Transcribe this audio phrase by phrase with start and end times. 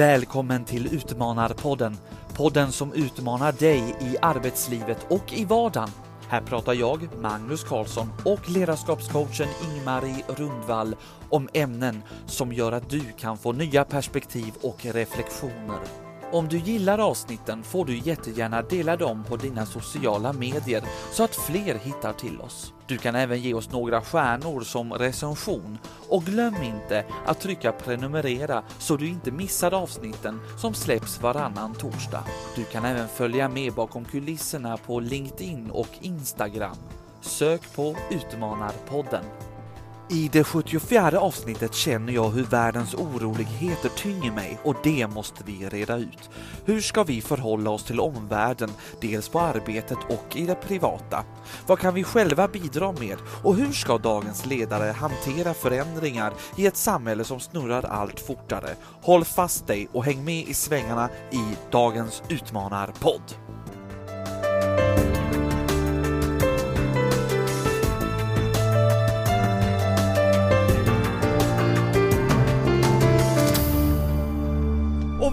[0.00, 1.96] Välkommen till Utmanarpodden.
[2.34, 5.88] Podden som utmanar dig i arbetslivet och i vardagen.
[6.28, 10.96] Här pratar jag, Magnus Karlsson och ledarskapscoachen Ingmarie Rundvall
[11.30, 16.09] om ämnen som gör att du kan få nya perspektiv och reflektioner.
[16.32, 20.82] Om du gillar avsnitten får du jättegärna dela dem på dina sociala medier
[21.12, 22.72] så att fler hittar till oss.
[22.86, 28.62] Du kan även ge oss några stjärnor som recension och glöm inte att trycka prenumerera
[28.78, 32.24] så du inte missar avsnitten som släpps varannan torsdag.
[32.56, 36.76] Du kan även följa med bakom kulisserna på LinkedIn och Instagram.
[37.20, 39.24] Sök på Utmanarpodden.
[40.12, 45.68] I det 74 avsnittet känner jag hur världens oroligheter tynger mig och det måste vi
[45.68, 46.30] reda ut.
[46.64, 48.70] Hur ska vi förhålla oss till omvärlden,
[49.00, 51.24] dels på arbetet och i det privata?
[51.66, 56.76] Vad kan vi själva bidra med och hur ska dagens ledare hantera förändringar i ett
[56.76, 58.74] samhälle som snurrar allt fortare?
[59.02, 63.49] Håll fast dig och häng med i svängarna i dagens Utmanarpodd.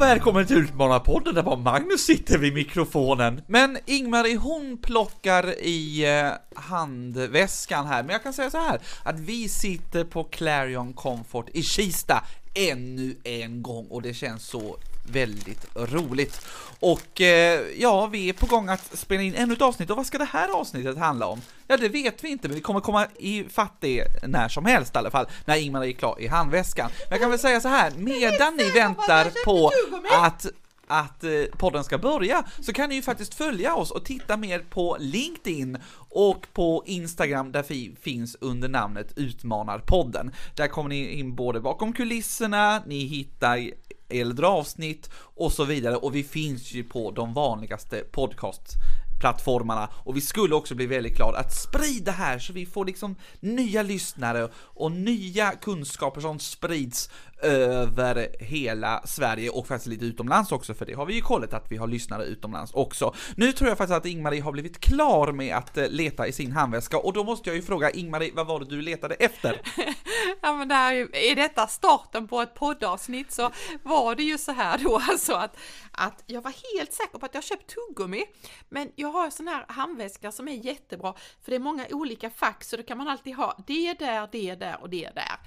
[0.08, 3.42] Välkommen till Utmanarpodden där bara Magnus sitter vid mikrofonen.
[3.48, 9.20] Men Ingmar, hon plockar i eh, handväskan här, men jag kan säga så här att
[9.20, 12.24] vi sitter på Clarion Comfort i Kista
[12.56, 14.78] ännu en gång och det känns så
[15.10, 16.42] väldigt roligt.
[16.80, 20.06] Och eh, ja, vi är på gång att spela in ännu ett avsnitt och vad
[20.06, 21.42] ska det här avsnittet handla om?
[21.68, 24.96] Ja, det vet vi inte, men vi kommer komma i fatt det när som helst
[24.96, 26.90] i alla fall, när Ingmar är klar i handväskan.
[26.96, 29.72] Men jag kan väl säga så här, medan ni väntar på
[30.12, 30.46] att
[30.88, 34.60] att eh, podden ska börja så kan ni ju faktiskt följa oss och titta mer
[34.60, 35.78] på LinkedIn
[36.10, 40.32] och på Instagram där vi finns under namnet Utmanarpodden.
[40.56, 43.72] Där kommer ni in både bakom kulisserna, ni hittar
[44.10, 45.96] äldre avsnitt och så vidare.
[45.96, 49.90] Och vi finns ju på de vanligaste podcastplattformarna.
[49.94, 53.82] Och vi skulle också bli väldigt glada att sprida här så vi får liksom nya
[53.82, 57.10] lyssnare och nya kunskaper som sprids
[57.42, 61.71] över hela Sverige och faktiskt lite utomlands också för det har vi ju kollat att
[61.71, 63.15] vi har lyssnare utomlands också.
[63.36, 66.52] Nu tror jag faktiskt att Ingmarie har blivit klar med att eh, leta i sin
[66.52, 69.61] handväska och då måste jag ju fråga Ingmarie, vad var det du letade efter?
[70.42, 73.52] ja men det här, är ju- i detta starten på ett poddavsnitt så
[73.83, 75.58] var det ju så här då alltså att,
[75.92, 78.23] att jag var helt säker på att jag köpt tuggummi
[78.69, 82.30] men jag har en sån här handväska som är jättebra för det är många olika
[82.30, 85.37] fack så då kan man alltid ha det där, det där och det där.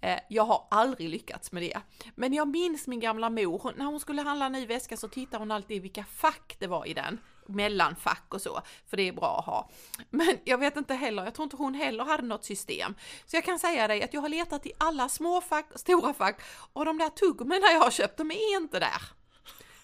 [0.00, 1.80] Eh, jag har aldrig lyckats med det.
[2.14, 5.42] Men jag minns min gamla mor, när hon skulle handla en ny väska så tittade
[5.42, 7.18] hon alltid vilka fack det var i den
[7.50, 9.70] mellanfack och så, för det är bra att ha.
[10.10, 12.94] Men jag vet inte heller, jag tror inte hon heller hade något system.
[13.26, 16.40] Så jag kan säga dig att jag har letat i alla små fack, stora fack
[16.72, 19.02] och de där tuggummina jag har köpt, de är inte där.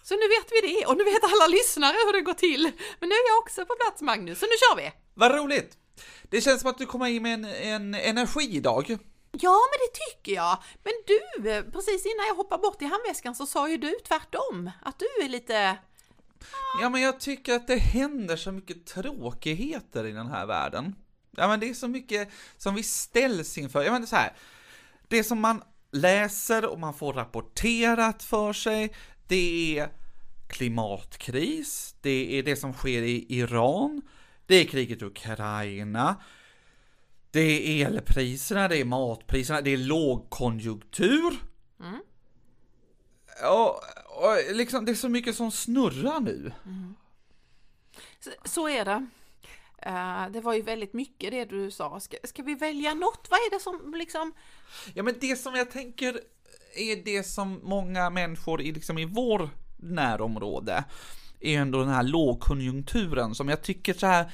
[0.03, 2.63] Så nu vet vi det och nu vet alla lyssnare hur det går till.
[3.01, 4.93] Men nu är jag också på plats Magnus, så nu kör vi!
[5.15, 5.77] Vad roligt!
[6.31, 8.99] Det känns som att du kommer in med en, en energi idag.
[9.41, 10.63] Ja, men det tycker jag.
[10.85, 14.99] Men du, precis innan jag hoppade bort i handväskan så sa ju du tvärtom, att
[14.99, 15.79] du är lite...
[16.81, 20.95] Ja, men jag tycker att det händer så mycket tråkigheter i den här världen.
[21.31, 23.83] Ja, men det är så mycket som vi ställs inför.
[23.83, 24.33] Jag menar så här,
[25.09, 28.95] det som man läser och man får rapporterat för sig,
[29.27, 29.89] det är
[30.49, 34.03] klimatkris, det är det som sker i Iran,
[34.47, 36.17] det är kriget i Ukraina,
[37.37, 41.39] det är elpriserna, det är matpriserna, det är lågkonjunktur.
[43.51, 43.71] Och,
[44.23, 46.53] och liksom, det är så mycket som snurrar nu.
[48.21, 49.07] Så, så är det.
[49.83, 52.01] Eh, det var ju väldigt mycket det du sa.
[52.01, 53.27] Ska, ska vi välja något?
[53.31, 54.33] Vad är det som liksom...
[54.95, 56.21] Ja, men det som jag tänker
[56.77, 60.85] är det som många människor i, liksom, i vår närområde
[61.41, 64.33] är ändå den här lågkonjunkturen som jag tycker så här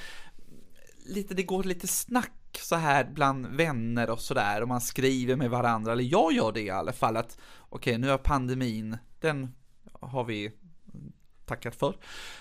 [1.05, 5.49] lite, det går lite snack så här bland vänner och sådär och man skriver med
[5.49, 7.37] varandra, eller jag gör det i alla fall att
[7.69, 9.55] okej, nu har pandemin, den
[10.01, 10.51] har vi
[11.45, 11.95] tackat för.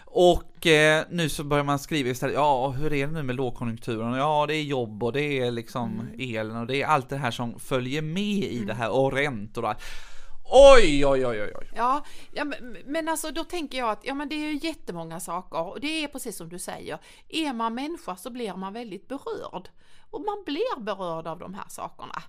[0.04, 4.12] Och eh, nu så börjar man skriva istället, ja hur är det nu med lågkonjunkturen?
[4.12, 7.30] Ja det är jobb och det är liksom elen och det är allt det här
[7.30, 9.82] som följer med i det här och räntor och allt.
[10.54, 11.68] Oj, oj, oj, oj, oj.
[11.76, 15.20] Ja, ja men, men alltså då tänker jag att ja, men det är ju jättemånga
[15.20, 16.98] saker och det är precis som du säger.
[17.28, 19.68] Är man människa så blir man väldigt berörd.
[20.12, 22.22] Och man blir berörd av de här sakerna.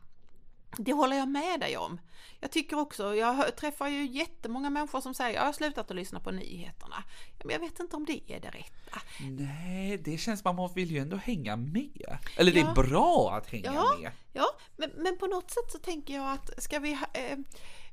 [0.77, 1.99] Det håller jag med dig om.
[2.39, 6.19] Jag tycker också, jag träffar ju jättemånga människor som säger jag har slutat att lyssna
[6.19, 7.03] på nyheterna.
[7.43, 9.01] Men jag vet inte om det är det rätta.
[9.21, 12.17] Nej, det känns som man vill ju ändå hänga med.
[12.37, 12.69] Eller det Ja.
[12.71, 13.97] är bra att hänga Ja.
[14.01, 14.11] med.
[14.33, 14.45] Ja,
[14.77, 17.37] men, men på något sätt så tänker jag att ska vi, eh,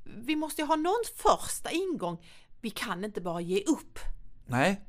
[0.04, 2.26] vi måste ju ha någon första ingång.
[2.60, 3.98] Vi kan inte bara ge upp.
[4.46, 4.80] Nej,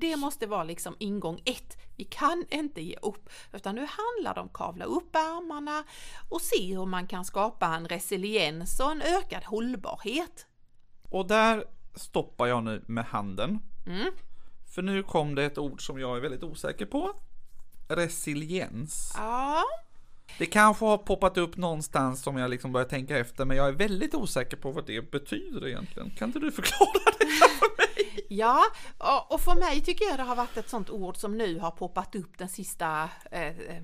[0.00, 1.76] Det måste vara liksom ingång ett.
[1.96, 5.84] Vi kan inte ge upp, utan nu handlar det om att kavla upp ärmarna
[6.28, 10.46] och se hur man kan skapa en resiliens och en ökad hållbarhet.
[11.10, 11.64] och där
[11.94, 13.58] stoppar jag nu med handen.
[13.86, 14.12] Mm.
[14.74, 17.14] För nu kom det ett ord som jag är väldigt osäker på.
[17.88, 19.12] Resiliens.
[19.16, 19.62] Ja,
[20.38, 23.72] Det kanske har poppat upp någonstans som jag liksom börjar tänka efter, men jag är
[23.72, 26.10] väldigt osäker på vad det betyder egentligen.
[26.10, 27.26] Kan inte du förklara det
[27.98, 28.24] mig?
[28.28, 28.64] Ja,
[28.98, 31.70] och- och för mig tycker jag det har varit ett sånt ord som nu har
[31.70, 33.82] poppat upp den sista eh, eh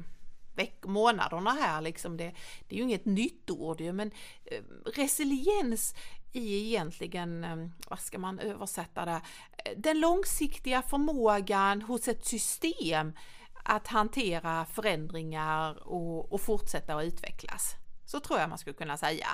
[0.57, 2.17] veck- månaderna här liksom.
[2.17, 2.35] Det,
[2.69, 4.11] det är ju inget nytt ord ju, men
[4.45, 4.63] eh,
[4.95, 5.95] resiliens
[6.33, 7.57] i egentligen, eh,
[7.89, 9.21] vad ska man översätta det,
[9.77, 13.13] den långsiktiga förmågan hos ett system
[13.65, 17.75] att hantera förändringar och, och fortsätta att utvecklas.
[18.07, 19.27] Så tror jag man skulle kunna säga.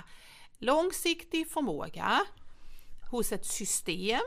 [0.59, 2.21] Långsiktig förmåga
[3.11, 4.21] hos ett system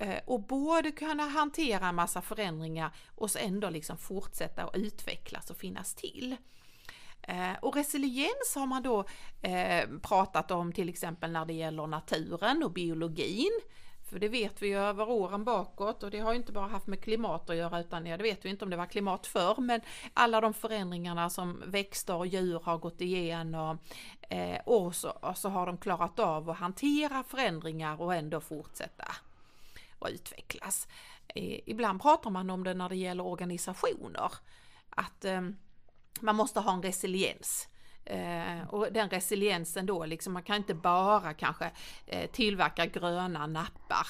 [0.00, 5.50] Eh, och både kunna hantera en massa förändringar och så ändå liksom fortsätta att utvecklas
[5.50, 6.36] och finnas till.
[7.22, 9.04] Eh, och resiliens har man då
[9.42, 13.60] eh, pratat om till exempel när det gäller naturen och biologin.
[14.10, 16.86] För det vet vi ju över åren bakåt och det har ju inte bara haft
[16.86, 19.60] med klimat att göra utan ja, det vet vi inte om det var klimat förr
[19.60, 19.80] men
[20.14, 23.78] alla de förändringarna som växter och djur har gått igenom
[24.64, 29.04] och, så, och så har de klarat av att hantera förändringar och ändå fortsätta
[30.00, 30.88] och utvecklas.
[31.66, 34.32] Ibland pratar man om det när det gäller organisationer.
[34.90, 35.56] Att ehm,
[36.20, 37.68] man måste ha en resiliens.
[38.04, 41.70] Eh, och den resiliensen då, liksom, man kan inte bara kanske
[42.06, 44.06] eh, tillverka gröna nappar.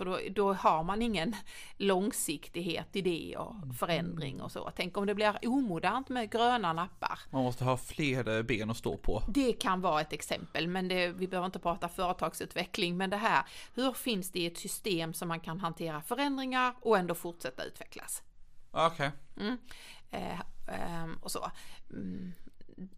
[0.00, 1.36] För då, då har man ingen
[1.76, 4.70] långsiktighet i det och förändring och så.
[4.76, 7.18] Tänk om det blir omodernt med gröna nappar.
[7.30, 9.22] Man måste ha fler eh, ben att stå på.
[9.28, 12.96] Det kan vara ett exempel, men det, vi behöver inte prata företagsutveckling.
[12.96, 13.44] Men det här,
[13.74, 18.22] hur finns det i ett system som man kan hantera förändringar och ändå fortsätta utvecklas?
[18.70, 19.10] Okej.
[19.40, 19.58] Mm.
[20.10, 21.50] Eh, ehm, och så.
[21.90, 22.32] Mm.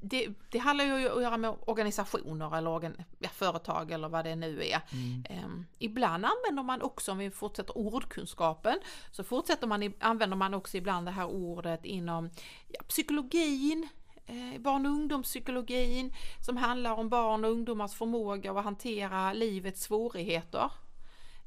[0.01, 4.37] Det, det handlar ju att göra med organisationer eller organ, ja, företag eller vad det
[4.37, 4.81] nu är.
[5.29, 8.79] Ehm, ibland använder man också, om vi fortsätter ordkunskapen,
[9.11, 12.31] så fortsätter man, använder man också ibland det här ordet inom
[12.69, 13.89] ja, psykologin,
[14.27, 20.71] eh, barn och ungdomspsykologin, som handlar om barn och ungdomars förmåga att hantera livets svårigheter.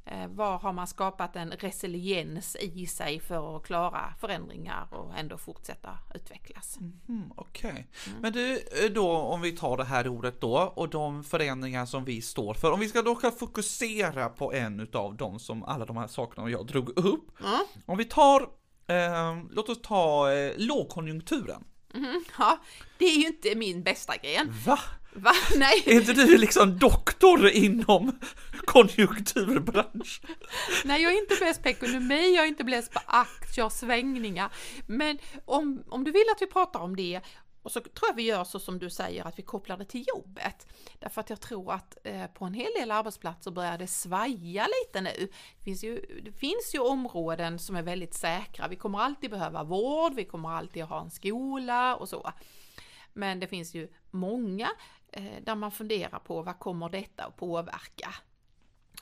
[0.07, 5.37] Eh, var har man skapat en resiliens i sig för att klara förändringar och ändå
[5.37, 6.77] fortsätta utvecklas?
[7.07, 7.87] Mm, Okej.
[8.21, 12.05] Men du, eh, då om vi tar det här ordet då och de förändringar som
[12.05, 12.71] vi står för.
[12.71, 16.67] Om vi ska då fokusera på en utav dem som alla de här sakerna jag
[16.67, 17.39] drog upp.
[17.43, 17.65] Mm.
[17.85, 18.41] Om vi tar,
[18.87, 21.63] eh, låt oss ta eh, lågkonjunkturen.
[21.93, 22.59] Mhm, ja,
[22.97, 24.53] det är ju inte min bästa gren.
[24.65, 24.79] Va?
[25.15, 25.31] Va?
[25.55, 25.83] Nej.
[25.85, 28.19] Är inte du liksom doktor inom
[28.65, 30.21] konjunkturbransch?
[30.85, 34.51] Nej, jag är inte bäst på ekonomi, jag är inte bäst på aktier, svängningar.
[34.87, 37.21] Men om, om du vill att vi pratar om det,
[37.63, 40.05] och så tror jag vi gör så som du säger, att vi kopplar det till
[40.07, 40.67] jobbet.
[40.99, 45.01] Därför att jag tror att eh, på en hel del arbetsplatser börjar det svaja lite
[45.01, 45.27] nu.
[45.57, 48.67] Det finns, ju, det finns ju områden som är väldigt säkra.
[48.67, 52.31] Vi kommer alltid behöva vård, vi kommer alltid ha en skola och så.
[53.13, 54.69] Men det finns ju många
[55.11, 58.15] Eh, där man funderar på vad kommer detta att påverka?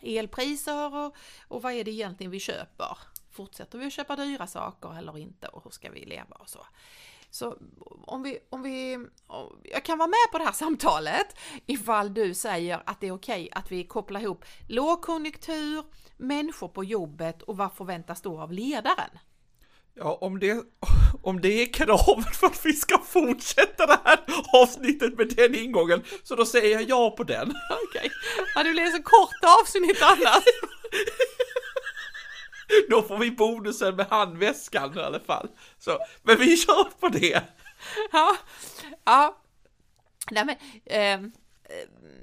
[0.03, 1.15] elpriser och,
[1.47, 2.97] och vad är det egentligen vi köper?
[3.31, 6.65] Fortsätter vi att köpa dyra saker eller inte och hur ska vi leva och så?
[7.29, 7.57] Så
[8.05, 12.33] om vi, om vi, om, jag kan vara med på det här samtalet ifall du
[12.33, 15.83] säger att det är okej att vi kopplar ihop lågkonjunktur,
[16.17, 19.09] människor på jobbet och vad förväntas då av ledaren?
[19.95, 20.63] Ja, om det,
[21.23, 24.19] om det är kravet för att vi ska fortsätta det här
[24.53, 27.49] avsnittet med den ingången, så då säger jag ja på den.
[27.87, 28.11] Okej,
[28.55, 30.43] ja, det blir så kort avsnitt annars.
[32.89, 35.49] Då får vi bonusen med handväskan i alla fall.
[35.79, 37.43] Så, men vi kör på det.
[38.11, 38.37] Ja,
[39.05, 39.41] ja.
[40.31, 41.31] Nej, men, eh,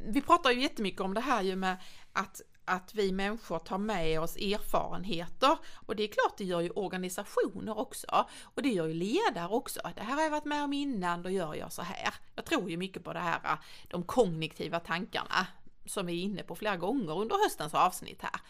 [0.07, 1.77] vi pratar ju jättemycket om det här ju med
[2.13, 6.71] att, att vi människor tar med oss erfarenheter och det är klart det gör ju
[6.71, 9.81] organisationer också och det gör ju ledare också.
[9.97, 12.15] Det här har jag varit med om innan, då gör jag så här.
[12.37, 15.47] Jag tror ju mycket på det här, de kognitiva tankarna
[15.87, 18.41] som vi är inne på flera gånger under höstens avsnitt här.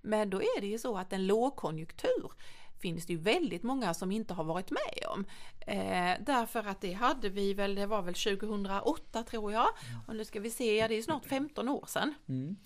[0.00, 2.32] Men då är det ju så att en lågkonjunktur
[2.80, 5.24] finns det ju väldigt många som inte har varit med om.
[5.60, 9.68] Eh, därför att det hade vi väl, det var väl 2008 tror jag.
[10.06, 12.14] Och nu ska vi se, ja, det är snart 15 år sedan.
[12.28, 12.56] Mm.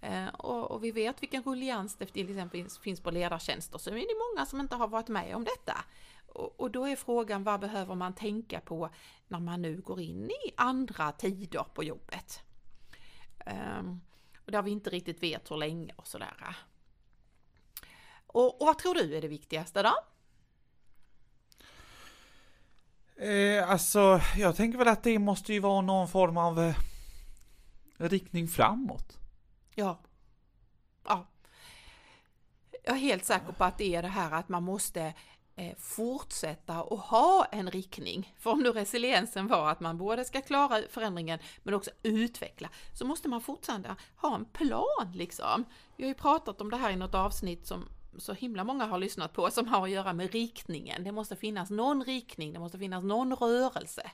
[0.00, 3.90] Eh, och, och vi vet vilken ruljans det till exempel finns, finns på ledartjänster, så
[3.90, 5.84] är det många som inte har varit med om detta.
[6.26, 8.90] Och, och då är frågan, vad behöver man tänka på
[9.28, 12.42] när man nu går in i andra tider på jobbet?
[13.78, 14.00] Um,
[14.44, 16.56] och där vi inte riktigt vet hur länge och sådär.
[18.26, 19.94] Och, och vad tror du är det viktigaste då?
[23.24, 26.74] Eh, alltså, jag tänker väl att det måste ju vara någon form av eh,
[27.96, 29.18] riktning framåt.
[29.78, 29.98] Ja.
[31.04, 31.26] Ja.
[32.84, 35.14] Jag är helt säker på att det är det här att man måste
[35.56, 38.34] eh, fortsätta och ha en riktning.
[38.38, 43.04] För om nu resiliensen var att man både ska klara förändringen men också utveckla, så
[43.04, 45.64] måste man fortfarande ha en plan liksom.
[45.96, 48.98] Vi har ju pratat om det här i något avsnitt som så himla många har
[48.98, 51.04] lyssnat på som har att göra med riktningen.
[51.04, 54.10] Det måste finnas någon riktning, det måste finnas någon rörelse.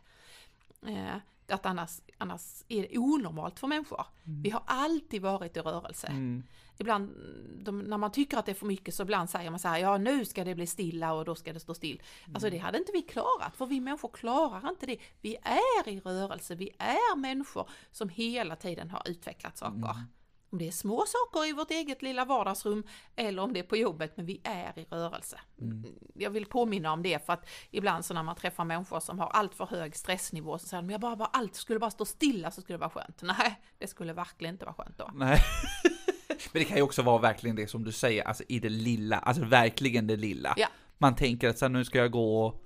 [0.87, 1.17] Eh,
[1.49, 4.07] att annars, annars är det onormalt för människor.
[4.27, 4.43] Mm.
[4.43, 6.07] Vi har alltid varit i rörelse.
[6.07, 6.43] Mm.
[6.79, 7.11] Ibland
[7.65, 9.79] de, när man tycker att det är för mycket så ibland säger man så här,
[9.79, 12.03] ja nu ska det bli stilla och då ska det stå still.
[12.25, 12.37] Mm.
[12.37, 14.99] Alltså det hade inte vi klarat, för vi människor klarar inte det.
[15.21, 19.97] Vi är i rörelse, vi är människor som hela tiden har utvecklat saker.
[20.55, 22.85] Om det är små saker i vårt eget lilla vardagsrum
[23.17, 25.41] eller om det är på jobbet, men vi är i rörelse.
[25.61, 25.85] Mm.
[26.15, 29.27] Jag vill påminna om det för att ibland så när man träffar människor som har
[29.27, 32.51] allt för hög stressnivå så säger de, jag bara, bara allt skulle bara stå stilla
[32.51, 33.23] så skulle det vara skönt.
[33.39, 35.11] Nej, det skulle verkligen inte vara skönt då.
[35.15, 35.41] Nej.
[36.29, 39.19] men det kan ju också vara verkligen det som du säger, alltså i det lilla,
[39.19, 40.55] alltså verkligen det lilla.
[40.57, 40.69] Ja.
[40.99, 42.61] Man tänker att så här, nu ska jag gå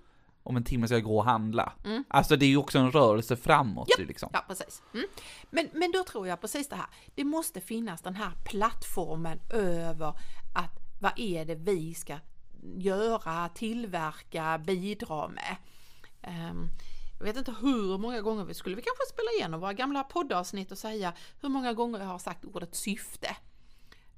[0.48, 1.72] om en timme ska jag gå och handla.
[1.84, 2.04] Mm.
[2.08, 3.88] Alltså det är ju också en rörelse framåt.
[3.98, 4.30] Ja, liksom.
[4.32, 4.82] ja precis.
[4.94, 5.06] Mm.
[5.50, 10.08] Men, men då tror jag precis det här, det måste finnas den här plattformen över
[10.54, 12.18] att vad är det vi ska
[12.76, 15.56] göra, tillverka, bidra med.
[16.50, 16.68] Um,
[17.18, 20.72] jag vet inte hur många gånger vi skulle vi kanske spela igenom våra gamla poddavsnitt
[20.72, 23.36] och säga hur många gånger jag har sagt ordet syfte.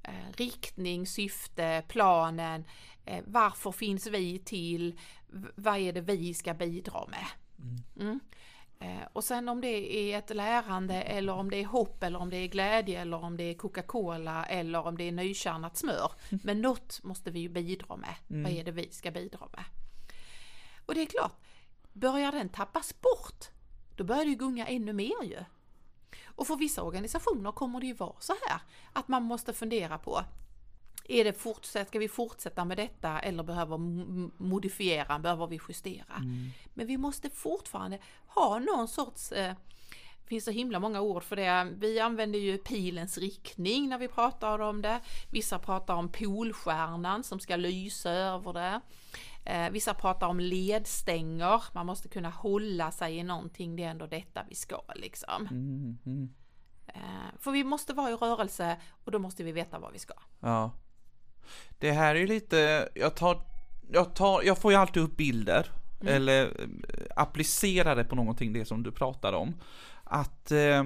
[0.03, 2.65] Eh, riktning, syfte, planen,
[3.05, 4.99] eh, varför finns vi till,
[5.55, 7.27] vad är det vi ska bidra med.
[7.59, 7.83] Mm.
[8.01, 8.21] mm.
[8.83, 12.31] Eh, och sen om det är ett lärande eller om det är hopp eller om
[12.31, 16.13] det är glädje eller om det är Coca-Cola eller om det är nykärnat smör.
[16.31, 16.41] Mm.
[16.45, 18.15] Men något måste vi ju bidra med.
[18.31, 18.43] Mm.
[18.43, 19.65] Vad är det vi ska bidra med?
[20.87, 21.41] Och det är klart,
[21.93, 23.45] börjar den tappas bort,
[23.97, 25.45] då börjar det ju gunga ännu mer ju.
[26.35, 28.61] Och för vissa organisationer kommer det ju vara så här
[28.93, 30.25] att man måste fundera på
[31.11, 33.79] är det fortsätt, ska vi fortsätta med detta eller behöver
[34.43, 36.17] modifiera, behöver vi justera?
[36.17, 36.51] Mm.
[36.75, 39.55] Men vi måste fortfarande ha någon sorts eh,
[40.23, 41.73] det finns så himla många ord för det.
[41.79, 45.01] Vi använder ju pilens riktning när vi pratar om det.
[45.31, 48.81] Vissa pratar om polstjärnan som ska lysa över det.
[49.45, 54.07] Eh, vissa pratar om ledstänger, man måste kunna hålla sig i någonting, det är ändå
[54.07, 55.47] detta vi ska liksom.
[55.51, 56.29] Mm, mm.
[56.87, 60.15] Eh, för vi måste vara i rörelse och då måste vi veta vad vi ska.
[60.41, 60.73] Ja.
[61.79, 63.43] Det här är lite, jag tar,
[63.93, 65.67] jag tar, jag får ju alltid upp bilder,
[66.01, 66.15] mm.
[66.15, 66.69] eller eh,
[67.17, 69.55] applicera det på någonting, det som du pratar om.
[70.05, 70.81] Att eh,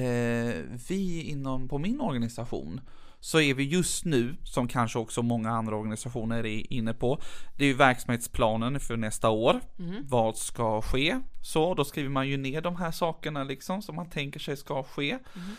[0.00, 0.54] eh,
[0.88, 2.80] vi inom, på min organisation,
[3.20, 7.20] så är vi just nu, som kanske också många andra organisationer är inne på,
[7.56, 9.60] det är ju verksamhetsplanen för nästa år.
[9.78, 10.06] Mm.
[10.08, 11.20] Vad ska ske?
[11.42, 14.82] Så, då skriver man ju ner de här sakerna liksom som man tänker sig ska
[14.82, 15.10] ske.
[15.10, 15.56] Mm.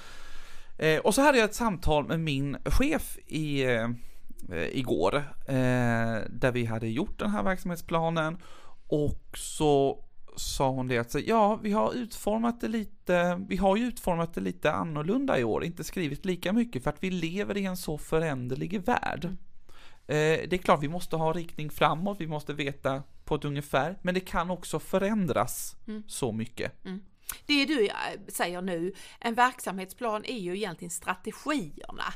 [0.77, 3.89] Eh, och så hade jag ett samtal med min chef i, eh,
[4.71, 5.15] igår,
[5.47, 8.37] eh, där vi hade gjort den här verksamhetsplanen
[8.87, 10.03] och så
[10.35, 14.41] sa hon det att ja, vi har utformat det lite, vi har ju utformat det
[14.41, 17.97] lite annorlunda i år, inte skrivit lika mycket för att vi lever i en så
[17.97, 19.25] föränderlig värld.
[19.25, 19.38] Mm.
[20.07, 23.97] Eh, det är klart, vi måste ha riktning framåt, vi måste veta på ett ungefär,
[24.01, 26.03] men det kan också förändras mm.
[26.07, 26.85] så mycket.
[26.85, 27.01] Mm.
[27.45, 27.93] Det du eh,
[28.27, 32.13] säger nu, en verksamhetsplan är ju egentligen strategierna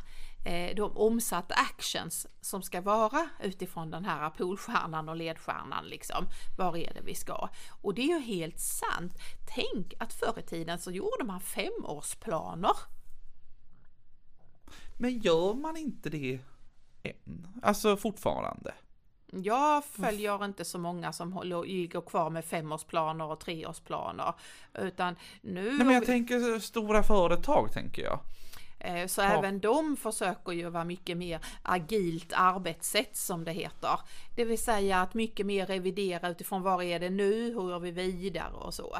[0.75, 6.25] de omsatta actions som ska vara utifrån den här polstjärnan och ledstjärnan liksom.
[6.57, 7.49] Var är det vi ska?
[7.81, 9.13] Och det är ju helt sant.
[9.55, 12.75] Tänk att förr i tiden så gjorde man femårsplaner.
[14.99, 16.39] Men gör man inte det
[17.03, 17.47] än?
[17.61, 18.73] Alltså fortfarande?
[19.31, 24.33] Jag följer inte så många som går kvar med femårsplaner och treårsplaner.
[24.73, 25.63] Utan nu...
[25.77, 28.19] Nej men jag tänker stora företag tänker jag.
[28.85, 29.27] Eh, så ja.
[29.27, 33.99] även de försöker ju vara mycket mer agilt arbetssätt som det heter.
[34.35, 37.91] Det vill säga att mycket mer revidera utifrån var är det nu, hur gör vi
[37.91, 38.97] vidare och så.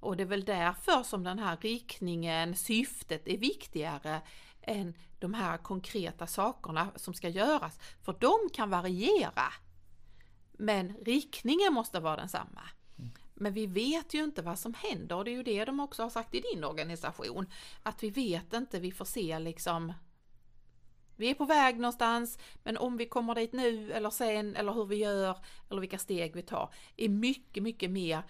[0.00, 4.20] Och det är väl därför som den här riktningen, syftet är viktigare
[4.62, 7.78] än de här konkreta sakerna som ska göras.
[8.02, 9.52] För de kan variera.
[10.52, 12.62] Men riktningen måste vara densamma.
[13.34, 16.02] Men vi vet ju inte vad som händer och det är ju det de också
[16.02, 17.46] har sagt i din organisation.
[17.82, 19.92] Att vi vet inte, vi får se liksom
[21.16, 24.84] vi är på väg någonstans, men om vi kommer dit nu eller sen eller hur
[24.84, 25.36] vi gör
[25.70, 28.22] eller vilka steg vi tar är mycket, mycket mer.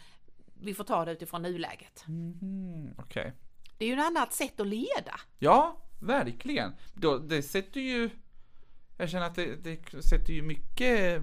[0.54, 2.04] Vi får ta det utifrån nuläget.
[2.08, 2.94] Mm.
[2.98, 3.30] Okay.
[3.78, 5.20] Det är ju ett annat sätt att leda.
[5.38, 6.72] Ja, verkligen.
[7.28, 8.10] Det sätter ju...
[8.98, 11.22] Jag känner att det, det sätter ju mycket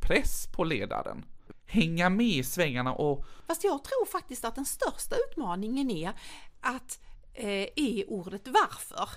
[0.00, 1.24] press på ledaren.
[1.70, 3.24] Hänga med i svängarna och...
[3.46, 6.12] Fast jag tror faktiskt att den största utmaningen är
[6.60, 7.00] att
[7.34, 9.08] eh, är ordet varför.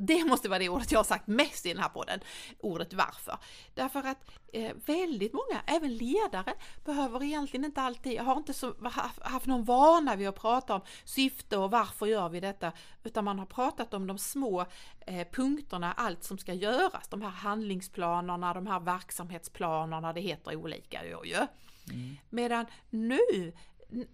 [0.00, 2.20] Det måste vara det ordet jag har sagt mest i den här podden,
[2.58, 3.38] ordet varför.
[3.74, 6.54] Därför att eh, väldigt många, även ledare,
[6.84, 8.74] behöver egentligen inte alltid, har inte så,
[9.20, 12.72] haft någon vana vid att prata om syfte och varför gör vi detta,
[13.04, 14.66] utan man har pratat om de små
[15.06, 21.04] eh, punkterna, allt som ska göras, de här handlingsplanerna, de här verksamhetsplanerna, det heter olika
[21.04, 21.46] ju.
[21.90, 22.16] Mm.
[22.30, 23.52] Medan nu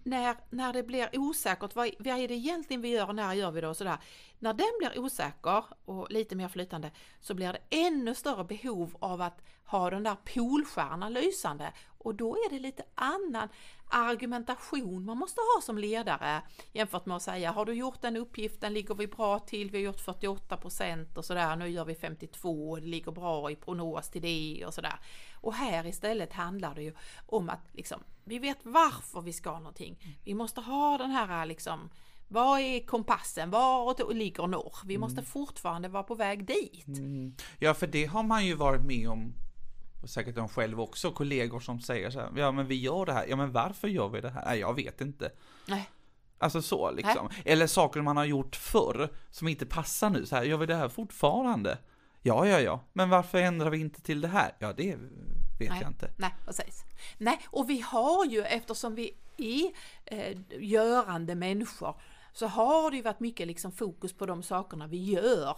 [0.03, 3.51] när, när det blir osäkert, vad, vad är det egentligen vi gör och när gör
[3.51, 3.97] vi det och sådär.
[4.39, 9.21] När den blir osäker och lite mer flytande så blir det ännu större behov av
[9.21, 13.49] att ha den där polstjärnan lysande och då är det lite annan
[13.87, 16.41] argumentation man måste ha som ledare
[16.73, 19.83] jämfört med att säga har du gjort den uppgiften, ligger vi bra till, vi har
[19.85, 24.09] gjort 48 procent och sådär, nu gör vi 52 och det ligger bra i prognos
[24.09, 24.99] till det och sådär.
[25.33, 26.93] Och här istället handlar det ju
[27.25, 30.17] om att liksom, vi vet varför vi ska någonting.
[30.23, 31.89] Vi måste ha den här liksom,
[32.27, 33.51] vad är kompassen?
[33.51, 34.75] Var ligger norr?
[34.85, 35.25] Vi måste mm.
[35.25, 36.87] fortfarande vara på väg dit.
[36.87, 37.35] Mm.
[37.59, 39.33] Ja, för det har man ju varit med om
[40.01, 43.13] och säkert de själv också, kollegor som säger så här, ja men vi gör det
[43.13, 44.45] här, ja men varför gör vi det här?
[44.45, 45.31] Nej, jag vet inte.
[45.67, 45.89] Nej.
[46.37, 47.29] Alltså så liksom.
[47.31, 47.41] Nej.
[47.45, 50.75] Eller saker man har gjort förr, som inte passar nu, så här, gör vi det
[50.75, 51.77] här fortfarande?
[52.21, 54.51] Ja, ja, ja, men varför ändrar vi inte till det här?
[54.59, 54.95] Ja, det
[55.59, 55.79] vet Nej.
[55.81, 56.09] jag inte.
[56.17, 56.83] Nej, precis.
[57.17, 59.71] Nej, och vi har ju, eftersom vi är
[60.05, 61.95] eh, görande människor,
[62.33, 65.57] så har det ju varit mycket liksom fokus på de sakerna vi gör.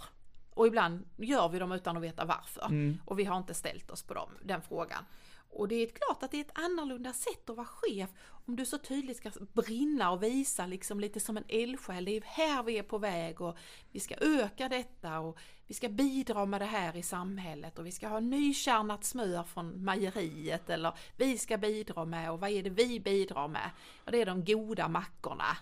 [0.58, 2.66] Och ibland gör vi dem utan att veta varför.
[2.66, 2.98] Mm.
[3.06, 5.04] Och vi har inte ställt oss på dem, den frågan.
[5.50, 8.10] Och det är klart att det är ett annorlunda sätt att vara chef
[8.46, 12.06] om du så tydligt ska brinna och visa liksom lite som en eldsjäl.
[12.06, 13.58] Det är här vi är på väg och
[13.92, 15.38] vi ska öka detta och
[15.68, 19.86] vi ska bidra med det här i samhället och vi ska ha nykärnat smör från
[19.86, 23.70] mejeriet eller vi ska bidra med och vad är det vi bidrar med?
[24.06, 25.58] Och det är de goda mackorna.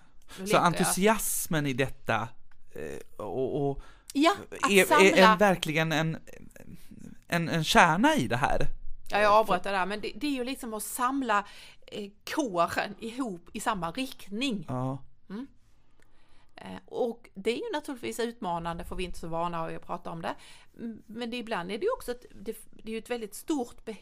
[0.46, 2.28] Så entusiasmen i detta
[2.76, 3.84] eh, och, och
[4.16, 4.36] ja,
[4.70, 5.06] är, samla...
[5.06, 6.18] är, är verkligen en,
[7.28, 8.68] en, en kärna i det här.
[9.12, 11.46] Ja, jag avbröt det där, men det, det är ju liksom att samla
[11.88, 14.66] eh, kåren ihop i samma riktning.
[14.68, 15.04] Ja.
[15.30, 15.48] Mm.
[16.56, 20.12] Eh, och det är ju naturligtvis utmanande för vi är inte så vana att prata
[20.12, 20.36] om det.
[21.06, 23.96] Men det, ibland är det ju också ett, det, det är ett väldigt stort be,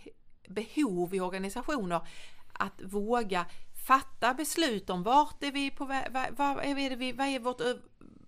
[0.48, 2.08] behov i organisationer
[2.54, 3.46] att våga
[3.88, 7.62] fatta beslut om vart är vi på väg, vad, vad, är vi, vad är vårt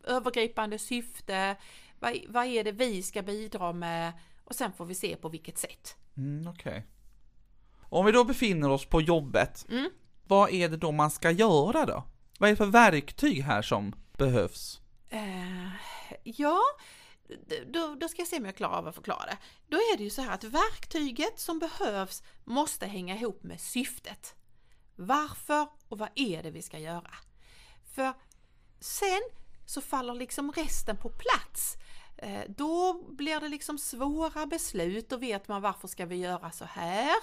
[0.05, 1.55] övergripande syfte,
[1.99, 4.13] vad, vad är det vi ska bidra med
[4.43, 5.95] och sen får vi se på vilket sätt.
[6.17, 6.71] Mm, Okej.
[6.71, 6.81] Okay.
[7.89, 9.89] Om vi då befinner oss på jobbet, mm.
[10.23, 12.03] vad är det då man ska göra då?
[12.39, 14.81] Vad är det för verktyg här som behövs?
[15.13, 15.69] Uh,
[16.23, 16.61] ja,
[17.67, 19.37] då, då, ska jag se om jag klarar av att förklara det.
[19.67, 24.35] Då är det ju så här att verktyget som behövs måste hänga ihop med syftet.
[24.95, 27.11] Varför och vad är det vi ska göra?
[27.93, 28.13] För
[28.79, 29.21] sen
[29.65, 31.78] så faller liksom resten på plats.
[32.17, 36.65] Eh, då blir det liksom svåra beslut, och vet man varför ska vi göra så
[36.65, 37.15] här?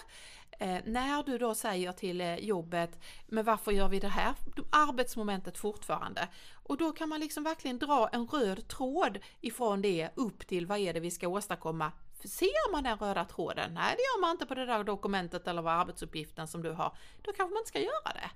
[0.50, 4.34] Eh, när du då säger till eh, jobbet, men varför gör vi det här
[4.70, 6.28] arbetsmomentet fortfarande?
[6.52, 10.78] Och då kan man liksom verkligen dra en röd tråd ifrån det upp till vad
[10.78, 11.92] är det vi ska åstadkomma
[12.24, 13.74] Ser man den röda tråden?
[13.74, 16.96] Nej, det gör man inte på det där dokumentet eller vad arbetsuppgiften som du har.
[17.22, 18.30] Då kanske man inte ska göra det.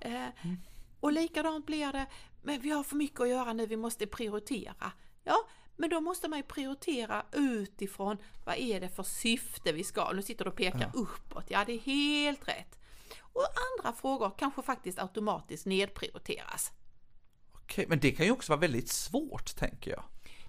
[0.00, 0.56] Mm.
[1.00, 2.06] Och likadant blir det,
[2.42, 4.92] men vi har för mycket att göra nu, vi måste prioritera.
[5.24, 5.36] Ja,
[5.76, 10.12] men då måste man ju prioritera utifrån vad är det för syfte vi ska.
[10.12, 11.00] Nu sitter du och pekar ja.
[11.00, 11.44] uppåt.
[11.48, 12.78] Ja, det är helt rätt.
[13.32, 13.46] Och
[13.78, 16.72] andra frågor kanske faktiskt automatiskt nedprioriteras.
[17.52, 20.04] Okej, men det kan ju också vara väldigt svårt, tänker jag.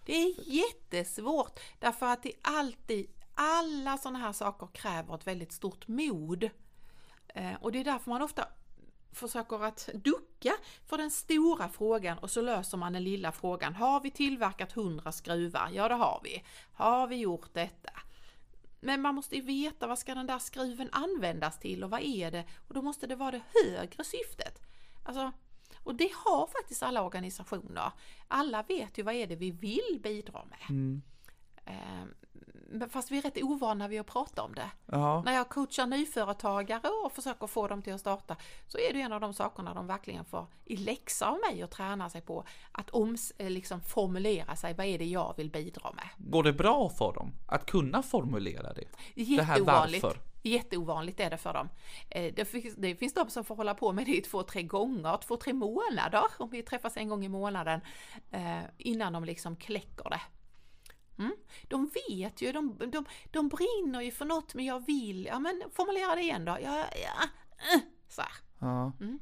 [0.05, 5.87] Det är jättesvårt, därför att det alltid, alla sådana här saker kräver ett väldigt stort
[5.87, 6.49] mod.
[7.27, 8.47] Eh, och det är därför man ofta
[9.11, 10.30] försöker att ducka
[10.85, 13.75] för den stora frågan och så löser man den lilla frågan.
[13.75, 15.69] Har vi tillverkat 100 skruvar?
[15.73, 16.43] Ja, det har vi.
[16.73, 17.91] Har vi gjort detta?
[18.79, 22.31] Men man måste ju veta vad ska den där skruven användas till och vad är
[22.31, 22.45] det?
[22.67, 24.61] Och då måste det vara det högre syftet.
[25.03, 25.31] Alltså,
[25.83, 27.91] och det har faktiskt alla organisationer.
[28.27, 30.69] Alla vet ju vad är det vi vill bidra med.
[30.69, 31.01] Mm.
[32.89, 34.71] Fast vi är rätt ovana vid att prata om det.
[34.85, 35.21] Ja.
[35.25, 38.35] När jag coachar nyföretagare och försöker få dem till att starta
[38.67, 41.69] så är det en av de sakerna de verkligen får i läxa av mig och
[41.69, 44.73] träna sig på att oms, eh, liksom formulera sig.
[44.73, 46.07] Vad är det jag vill bidra med?
[46.17, 48.87] Går det bra för dem att kunna formulera det?
[49.15, 50.17] Det här varför?
[50.43, 51.69] Jätteovanligt är det för dem.
[52.09, 54.63] Eh, det finns, det finns de som får hålla på med det i två, tre
[54.63, 57.81] gånger, två, tre månader, om vi träffas en gång i månaden,
[58.31, 60.21] eh, innan de liksom kläcker det.
[61.19, 61.35] Mm.
[61.67, 65.63] De vet ju, de, de, de brinner ju för något, men jag vill, ja men
[65.73, 66.57] formulera det igen då.
[66.63, 67.23] Ja, ja,
[67.75, 68.21] uh, så.
[68.59, 68.91] Ja.
[68.99, 69.19] Mm.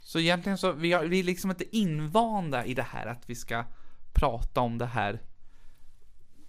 [0.00, 3.34] Så egentligen så, vi, har, vi är liksom inte invanda i det här att vi
[3.34, 3.64] ska
[4.12, 5.20] prata om det här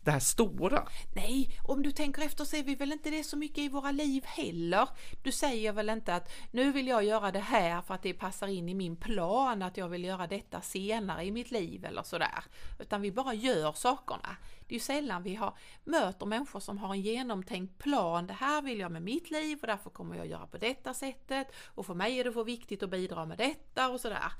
[0.07, 0.87] det här stora.
[1.15, 3.91] Nej, om du tänker efter så är vi väl inte det så mycket i våra
[3.91, 4.89] liv heller.
[5.23, 8.47] Du säger väl inte att nu vill jag göra det här för att det passar
[8.47, 12.43] in i min plan, att jag vill göra detta senare i mitt liv eller sådär.
[12.79, 14.37] Utan vi bara gör sakerna.
[14.67, 18.27] Det är ju sällan vi har, möter människor som har en genomtänkt plan.
[18.27, 21.47] Det här vill jag med mitt liv och därför kommer jag göra på detta sättet.
[21.65, 24.31] Och för mig är det för viktigt att bidra med detta och sådär.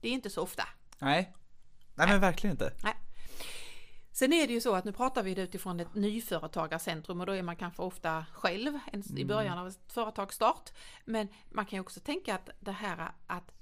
[0.00, 0.64] Det är inte så ofta.
[0.98, 1.34] Nej.
[1.94, 2.72] Nej men verkligen inte.
[2.82, 2.94] Nej.
[4.18, 7.42] Sen är det ju så att nu pratar vi utifrån ett nyföretagarcentrum och då är
[7.42, 8.78] man kanske ofta själv
[9.16, 10.72] i början av ett företagsstart.
[11.04, 13.52] Men man kan ju också tänka att det här att,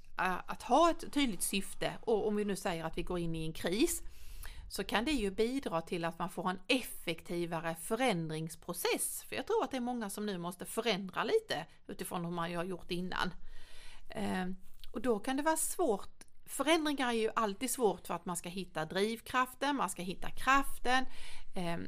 [0.45, 3.45] att ha ett tydligt syfte och om vi nu säger att vi går in i
[3.45, 4.01] en kris
[4.69, 9.23] så kan det ju bidra till att man får en effektivare förändringsprocess.
[9.29, 12.55] För jag tror att det är många som nu måste förändra lite utifrån hur man
[12.55, 13.33] har gjort innan.
[14.09, 14.55] Ehm,
[14.91, 16.16] och då kan det vara svårt
[16.47, 21.05] förändringar är ju alltid svårt för att man ska hitta drivkraften, man ska hitta kraften.
[21.55, 21.87] Ehm,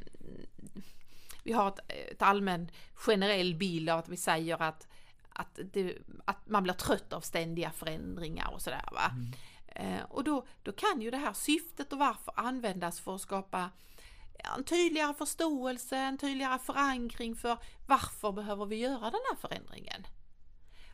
[1.43, 1.79] vi har ett,
[2.11, 4.87] ett allmän generell bild av att vi säger att,
[5.29, 8.89] att, det, att man blir trött av ständiga förändringar och sådär.
[8.91, 9.11] Va?
[9.11, 9.33] Mm.
[9.67, 13.69] Ehm, och då, då kan ju det här syftet och varför användas för att skapa
[14.57, 20.07] en tydligare förståelse, en tydligare förankring för varför behöver vi göra den här förändringen?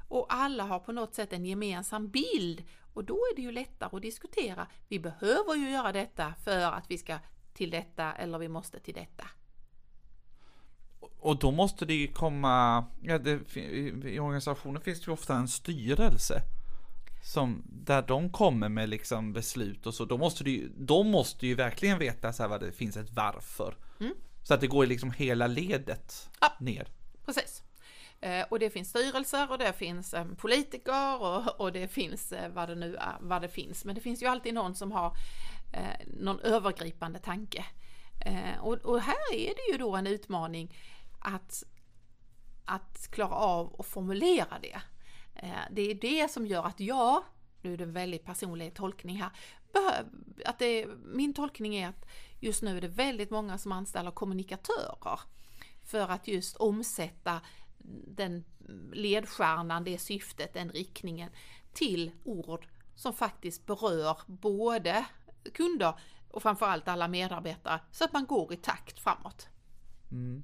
[0.07, 2.63] Och alla har på något sätt en gemensam bild
[2.95, 4.67] och då är det ju lättare att diskutera.
[4.87, 7.17] Vi behöver ju göra detta för att vi ska
[7.53, 9.27] till detta eller vi måste till detta.
[11.19, 15.47] Och då måste det ju komma, ja, det, i organisationen finns det ju ofta en
[15.47, 16.41] styrelse.
[17.23, 21.55] Som, där de kommer med liksom beslut och så, då måste, ju, de måste ju
[21.55, 23.75] verkligen veta så här vad det finns ett varför.
[23.99, 24.13] Mm.
[24.43, 26.87] Så att det går liksom hela ledet ja, ner.
[27.25, 27.63] Precis.
[28.21, 32.51] Eh, och det finns styrelser och det finns eh, politiker och, och det finns eh,
[32.51, 33.85] vad det nu är, vad det finns.
[33.85, 35.17] Men det finns ju alltid någon som har
[36.05, 37.65] någon övergripande tanke.
[38.59, 40.75] Och, och här är det ju då en utmaning
[41.19, 41.63] att,
[42.65, 44.81] att klara av att formulera det.
[45.71, 47.23] Det är det som gör att jag,
[47.61, 49.29] nu är det en väldigt personlig tolkning här,
[50.45, 52.05] att det, min tolkning är att
[52.39, 55.19] just nu är det väldigt många som anställer kommunikatörer
[55.83, 57.41] för att just omsätta
[58.07, 58.43] den
[58.93, 61.29] ledstjärnan, det syftet, den riktningen
[61.73, 65.05] till ord som faktiskt berör både
[65.53, 65.99] kunder
[66.31, 69.47] och framförallt alla medarbetare så att man går i takt framåt.
[70.11, 70.43] Mm.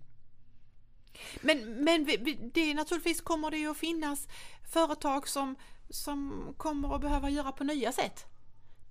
[1.41, 2.07] Men, men
[2.53, 4.27] det naturligtvis kommer det ju att finnas
[4.73, 5.55] företag som,
[5.89, 8.25] som kommer att behöva göra på nya sätt.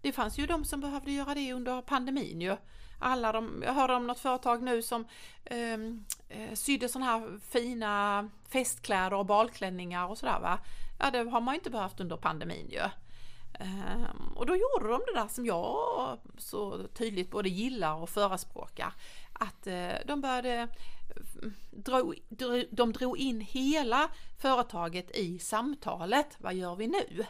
[0.02, 2.56] Det fanns ju de som behövde göra det under pandemin ju
[3.00, 5.04] alla de, jag hörde om något företag nu som
[5.44, 10.58] ehm, eh, sydde sådana här fina festkläder och balklänningar och sådär va.
[10.98, 12.80] Ja det har man ju inte behövt under pandemin ju.
[13.60, 18.94] Um, och då gjorde de det där som jag så tydligt både gillar och förespråkar.
[19.32, 20.68] Att uh, de började eh,
[21.70, 22.12] dra,
[22.70, 26.36] de drog in hela företaget i samtalet.
[26.38, 27.24] Vad gör vi nu?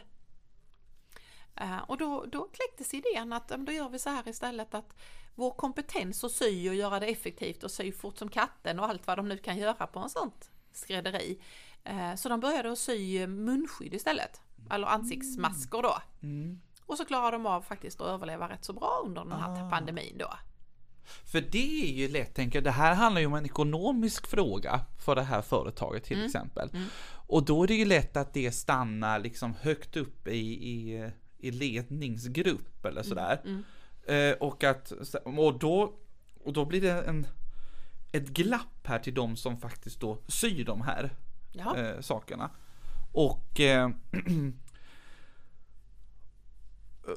[1.61, 4.95] Uh, och då, då kläcktes idén att um, då gör vi så här istället att
[5.41, 9.07] vår kompetens att sy och göra det effektivt och sy fort som katten och allt
[9.07, 11.41] vad de nu kan göra på en sånt skrädderi.
[11.83, 15.97] Eh, så de började att sy munskydd istället, eller ansiktsmasker då.
[16.21, 16.61] Mm.
[16.85, 19.69] Och så klarade de av faktiskt att överleva rätt så bra under den här ah.
[19.69, 20.33] pandemin då.
[21.31, 24.85] För det är ju lätt, tänker jag, det här handlar ju om en ekonomisk fråga
[25.05, 26.25] för det här företaget till mm.
[26.25, 26.69] exempel.
[26.73, 26.87] Mm.
[27.27, 31.51] Och då är det ju lätt att det stannar liksom högt upp i, i, i
[31.51, 33.41] ledningsgrupp eller sådär.
[33.45, 33.63] Mm.
[34.11, 34.91] Eh, och, att,
[35.25, 35.93] och, då,
[36.43, 37.27] och då blir det en,
[38.11, 41.09] ett glapp här till de som faktiskt då syr de här
[41.77, 42.49] eh, sakerna.
[43.11, 43.89] Och eh,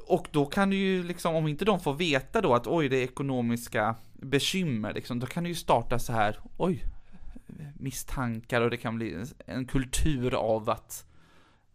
[0.07, 2.97] Och då kan du ju liksom, om inte de får veta då att oj det
[2.97, 6.85] är ekonomiska bekymmer liksom, då kan det ju starta så här, oj,
[7.75, 11.07] misstankar och det kan bli en kultur av att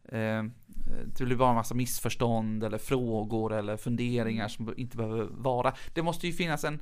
[0.05, 0.43] eh,
[1.17, 5.73] det blir bara en massa missförstånd eller frågor eller funderingar som inte behöver vara.
[5.93, 6.79] Det måste ju finnas en...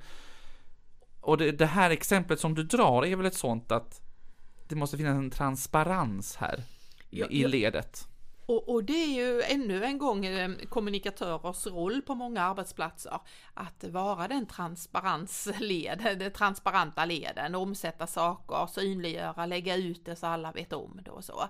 [1.22, 4.02] Och det, det här exemplet som du drar är väl ett sånt att
[4.67, 6.63] det måste finnas en transparens här
[7.10, 8.08] ja, i ledet.
[8.46, 13.20] Och, och, det är ju ännu en gång eh, kommunikatörers roll på många arbetsplatser
[13.54, 20.52] att vara den transparensled, det transparenta leden, omsätta saker, synliggöra, lägga ut det så alla
[20.52, 21.43] vet om det och så.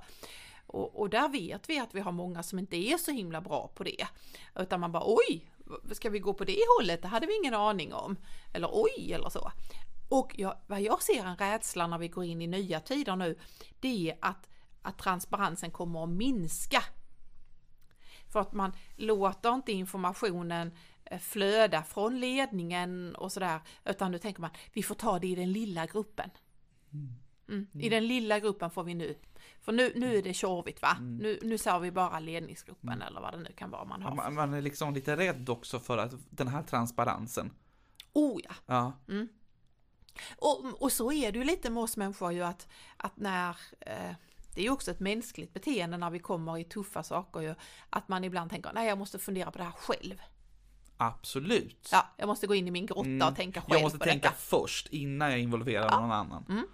[0.68, 3.68] Och, och, där vet vi att vi har många som inte är så himla bra
[3.76, 4.08] på det.
[4.56, 5.52] Utan man bara oj,
[5.92, 7.02] ska vi gå på det hållet?
[7.02, 8.18] Det hade vi ingen aning om.
[8.54, 9.52] Eller oj, eller så.
[10.10, 13.40] Och jag, vad jag ser en rädsla när vi går in i nya tider nu,
[13.80, 14.50] det är att,
[14.82, 16.84] att transparensen kommer att minska.
[18.32, 20.72] För att man låter inte informationen
[21.06, 25.36] eh, flöda från ledningen och sådär, utan nu tänker man vi får ta det i
[25.36, 26.30] den lilla gruppen.
[26.94, 27.68] Mm mm.
[27.74, 29.16] I den lilla gruppen får vi nu,
[29.62, 30.96] för nu, nu är det tjorvigt va?
[31.00, 31.18] Mm.
[31.18, 33.08] Nu, nu ser vi bara ledningsgruppen mm.
[33.08, 34.16] eller vad det nu kan vara man har.
[34.16, 37.52] Man, man, är liksom lite rädd också för att den här transparensen.
[38.14, 38.54] Oh ja!
[38.66, 38.94] ja.
[39.08, 39.28] Mm.
[40.38, 44.16] Och, och så är det ju lite med oss människor ju att, att när eh,
[44.56, 47.56] det är ju också ett mänskligt beteende när vi kommer i tuffa saker ju,
[47.90, 50.22] att man ibland tänker nej jag måste fundera på det här själv.
[50.98, 51.90] Absolut.
[51.92, 53.28] Ja, jag måste gå in i min grotta mm.
[53.28, 54.40] och tänka själv Jag måste tänka detta.
[54.40, 56.00] först innan jag involverar ja.
[56.00, 56.46] någon annan.
[56.50, 56.68] Mm.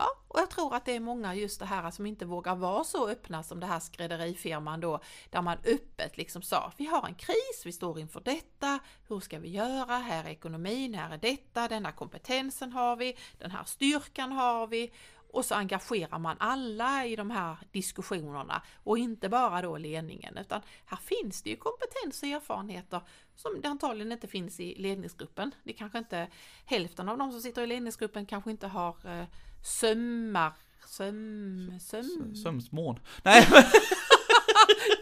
[0.00, 2.84] Ja, och jag tror att det är många just det här som inte vågar vara
[2.84, 7.14] så öppna som det här skrädderifirman då, där man öppet liksom sa, vi har en
[7.14, 11.68] kris, vi står inför detta, hur ska vi göra, här är ekonomin, här är detta,
[11.68, 14.92] denna kompetensen har vi, den här styrkan har vi,
[15.32, 20.60] och så engagerar man alla i de här diskussionerna och inte bara då ledningen utan
[20.86, 23.00] här finns det ju kompetens och erfarenheter
[23.36, 25.54] som det antagligen inte finns i ledningsgruppen.
[25.62, 26.28] Det kanske inte
[26.64, 29.24] hälften av de som sitter i ledningsgruppen kanske inte har eh,
[29.64, 30.52] sömmar,
[30.86, 32.34] söm, söm...
[32.34, 33.00] Sömsmån.
[33.22, 33.46] Nej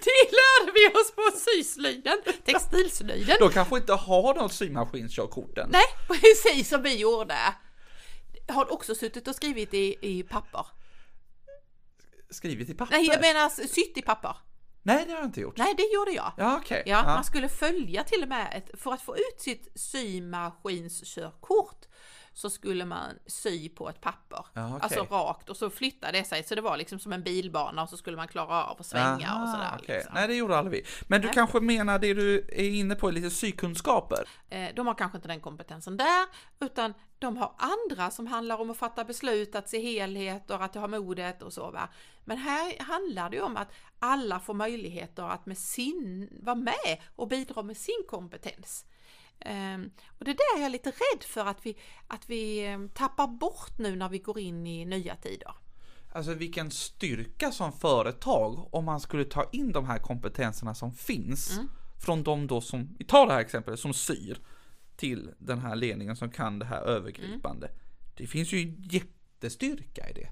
[0.05, 3.37] Det lärde vi oss på syslöjden, textilslöjden.
[3.41, 5.69] De kanske inte har något symaskinskörkorten.
[5.73, 7.35] Nej, precis som vi gjorde.
[8.49, 10.67] Har också suttit och skrivit i, i papper?
[12.31, 12.93] Skrivit i papper?
[12.93, 14.37] Nej, jag menar sytt i papper.
[14.83, 15.57] Nej, det har jag inte gjort.
[15.57, 16.33] Nej, det gjorde jag.
[16.37, 16.57] Ja.
[16.57, 16.83] Okay.
[16.87, 21.87] Ja, ja, man skulle följa till och med ett, för att få ut sitt symaskinskörkort
[22.39, 24.47] så skulle man sy på ett papper.
[24.55, 24.79] Ja, okay.
[24.83, 27.89] Alltså rakt och så flyttade det sig så det var liksom som en bilbana och
[27.89, 29.79] så skulle man klara av att svänga Aha, och sådär.
[29.83, 29.97] Okay.
[29.97, 30.15] Liksom.
[30.15, 30.91] Nej det gjorde aldrig vi.
[31.09, 31.35] Men du Nej.
[31.35, 34.29] kanske menar det du är inne på, lite sykunskaper?
[34.49, 36.27] Eh, de har kanske inte den kompetensen där
[36.61, 40.87] utan de har andra som handlar om att fatta beslut, att se helheter, att ha
[40.89, 41.71] modet och så.
[41.71, 41.89] Va?
[42.25, 47.03] Men här handlar det ju om att alla får möjligheter att med sin, vara med
[47.17, 48.85] och bidra med sin kompetens.
[49.47, 53.27] Um, och det där är jag lite rädd för att vi, att vi um, tappar
[53.27, 55.53] bort nu när vi går in i nya tider.
[56.13, 61.53] Alltså vilken styrka som företag om man skulle ta in de här kompetenserna som finns
[61.53, 61.69] mm.
[61.99, 64.39] från de då som, vi tar det här exemplet, som syr
[64.97, 67.67] till den här ledningen som kan det här övergripande.
[67.67, 67.79] Mm.
[68.15, 70.29] Det finns ju jättestyrka i det.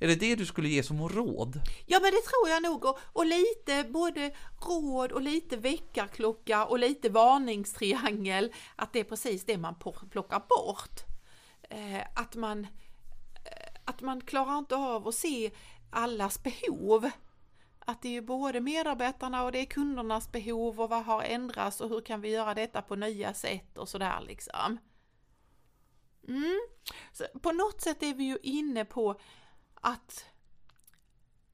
[0.00, 1.60] Är det det du skulle ge som råd?
[1.86, 6.78] Ja men det tror jag nog och, och lite både råd och lite väckarklocka och
[6.78, 9.74] lite varningstriangel att det är precis det man
[10.10, 11.00] plockar bort.
[11.70, 12.64] Eh, att man
[13.44, 15.50] eh, att man klarar inte av att se
[15.90, 17.10] allas behov.
[17.78, 21.88] Att det är både medarbetarna och det är kundernas behov och vad har ändrats och
[21.88, 24.78] hur kan vi göra detta på nya sätt och sådär liksom.
[26.28, 26.60] Mm.
[27.12, 29.20] Så på något sätt är vi ju inne på
[29.80, 30.24] att,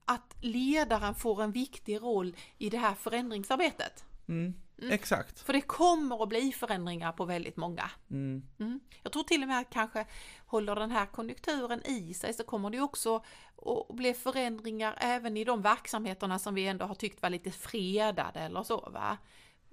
[0.05, 4.05] att ledaren får en viktig roll i det här förändringsarbetet.
[4.29, 4.93] Mm, mm.
[4.93, 5.41] Exakt.
[5.41, 7.91] För det kommer att bli förändringar på väldigt många.
[8.11, 8.43] Mm.
[8.59, 8.81] mm.
[9.03, 10.07] Jag tror till och med att kanske
[10.47, 13.17] håller den här konjunkturen i sig så kommer det också
[13.57, 18.41] att bli förändringar även i de verksamheterna som vi ändå har tyckt var lite fredade
[18.41, 18.91] eller så.
[18.91, 19.19] Va?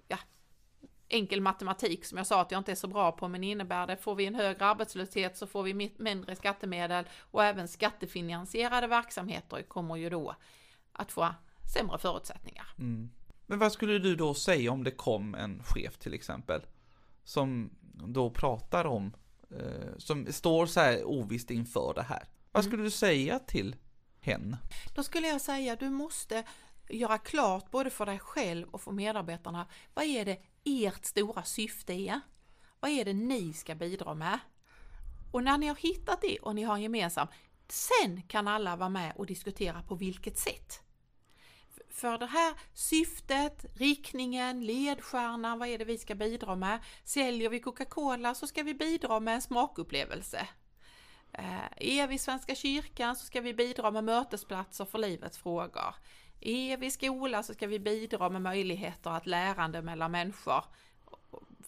[0.08, 0.18] Ja,
[1.10, 3.98] enkel matematik som jag sa att jag inte är så bra på, men innebär det,
[3.98, 9.96] får vi en högre arbetslöshet så får vi mindre skattemedel och även skattefinansierade verksamheter kommer
[9.96, 10.36] ju då
[10.92, 11.36] att få
[11.74, 12.68] sämre förutsättningar.
[12.78, 13.10] Mm.
[13.46, 16.62] Men vad skulle du då säga om det kom en chef till exempel,
[17.24, 17.70] som
[18.08, 19.14] då pratar om,
[19.52, 22.24] eh, som står så här ovisst inför det här.
[22.52, 22.72] Vad mm.
[22.72, 23.76] skulle du säga till
[24.20, 24.58] hen?
[24.96, 26.44] Då skulle jag säga, du måste
[26.90, 31.94] göra klart både för dig själv och för medarbetarna, vad är det ert stora syfte
[31.94, 32.22] är.
[32.80, 34.40] Vad är det ni ska bidra med?
[35.32, 37.28] Och när ni har hittat det och ni har en gemensam,
[37.68, 40.82] sen kan alla vara med och diskutera på vilket sätt.
[41.90, 46.80] För det här syftet, riktningen, ledstjärnan, vad är det vi ska bidra med?
[47.04, 50.48] Säljer vi Coca-Cola så ska vi bidra med en smakupplevelse.
[51.34, 55.96] Eh, är vi Svenska kyrkan så ska vi bidra med mötesplatser för livets frågor.
[56.40, 60.64] Är vi skola så ska vi bidra med möjligheter att lärande mellan människor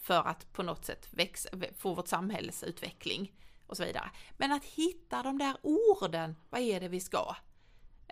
[0.01, 3.31] för att på något sätt växa, få vårt samhälles utveckling
[3.67, 4.12] och så vidare.
[4.38, 7.36] Men att hitta de där orden, vad är det vi ska?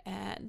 [0.04, 0.42] Eh,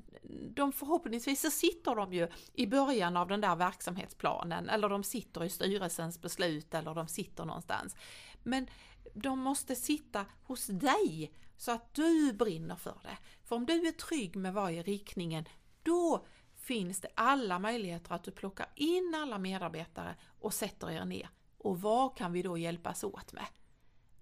[0.56, 5.44] de förhoppningsvis så sitter de ju i början av den där verksamhetsplanen eller de sitter
[5.44, 7.96] i styrelsens beslut eller de sitter någonstans.
[8.44, 8.68] Men
[9.14, 13.18] de måste sitta hos dig så att du brinner för det.
[13.44, 15.46] För om du är trygg med vad är riktningen,
[15.84, 21.30] då finns det alla möjligheter att du plockar in alla medarbetare och sätter er ner.
[21.58, 23.46] Och vad kan vi då hjälpas åt med?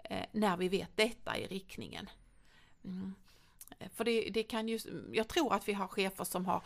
[0.04, 2.10] Eh, när vi vet detta är riktningen.
[2.84, 3.16] Mm.
[3.96, 4.80] För det, det kan ju,
[5.12, 6.64] jag tror att vi har chefer som har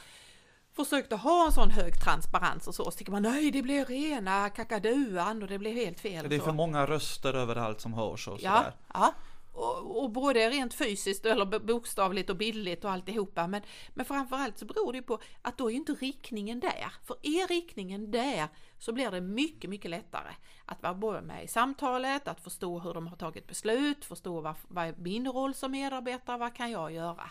[0.71, 3.86] försökt att ha en sån hög transparens och så, så tycker man nej det blir
[3.86, 6.29] rena kakaduan och det blir helt fel.
[6.29, 8.73] Det är för många röster överallt som hörs och ja, sådär.
[8.93, 9.13] Ja,
[9.53, 13.47] och, och både rent fysiskt eller bokstavligt och bildligt och alltihopa.
[13.47, 13.61] Men,
[13.93, 16.93] men framförallt så beror det på att då är inte riktningen där.
[17.03, 18.47] För är riktningen där
[18.79, 20.33] så blir det mycket, mycket lättare
[20.65, 24.55] att vara både med i samtalet, att förstå hur de har tagit beslut, förstå vad,
[24.67, 27.29] vad är min roll som medarbetare, vad kan jag göra?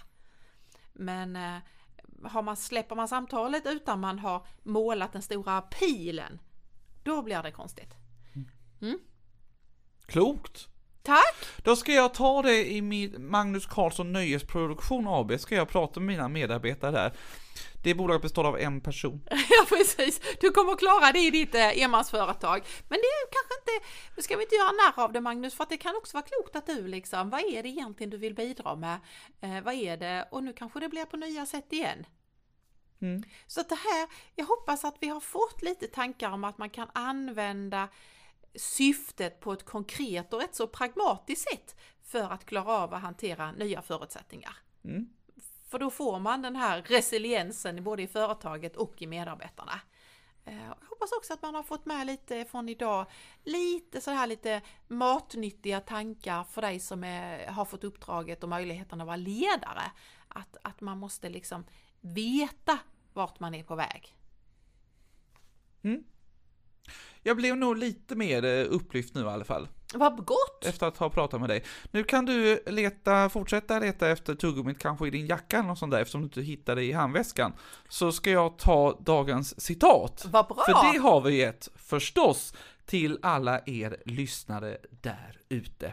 [0.92, 1.58] Men eh,
[2.24, 6.40] har man, släpper man samtalet utan man har målat den stora pilen,
[7.02, 7.94] då blir det konstigt.
[8.80, 8.98] Mm.
[10.06, 10.71] Klokt!
[11.02, 11.34] Tack!
[11.62, 16.06] Då ska jag ta det i min Magnus Karlsson Nöjesproduktion AB, ska jag prata med
[16.06, 17.12] mina medarbetare där.
[17.84, 19.22] Det bolaget består av en person.
[19.30, 22.64] ja precis, du kommer klara det i ditt eh, enmansföretag.
[22.88, 23.86] Men det är kanske inte,
[24.16, 26.24] nu ska vi inte göra narr av det Magnus, för att det kan också vara
[26.24, 29.00] klokt att du liksom, vad är det egentligen du vill bidra med?
[29.40, 30.28] Eh, vad är det?
[30.30, 32.06] Och nu kanske det blir på nya sätt igen.
[33.02, 33.22] Mm.
[33.46, 36.70] Så att det här, jag hoppas att vi har fått lite tankar om att man
[36.70, 37.88] kan använda
[38.54, 43.52] syftet på ett konkret och rätt så pragmatiskt sätt för att klara av att hantera
[43.52, 44.56] nya förutsättningar.
[44.84, 45.08] Mm.
[45.68, 49.80] För då får man den här resiliensen både i företaget och i medarbetarna.
[50.44, 53.06] Eh, jag hoppas också att man har fått med lite från idag,
[53.44, 59.00] lite så här lite matnyttiga tankar för dig som är, har fått uppdraget och möjligheten
[59.00, 59.92] att vara ledare.
[60.28, 61.64] Att, att man måste liksom
[62.00, 62.78] veta
[63.12, 64.16] vart man är på väg.
[65.82, 66.04] Mm.
[67.22, 69.68] Jag blev nog lite mer eh, upplyft nu i alla fall.
[69.94, 70.64] Vad gott!
[70.66, 71.64] Efter att ha pratat med dig.
[71.90, 75.92] Nu kan du leta, fortsätta leta efter tuggummit kanske i din jacka eller något sånt
[75.92, 77.52] där eftersom du inte hittar det i handväskan.
[77.88, 80.26] Så ska jag ta dagens citat.
[80.30, 80.64] Vad bra!
[80.66, 82.54] För det har vi gett, förstås,
[82.86, 85.92] till alla er lyssnare där ute.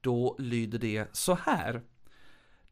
[0.00, 1.82] Då lyder det så här.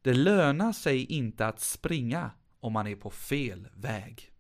[0.03, 4.33] Det lönar sig inte att springa om man är på fel väg.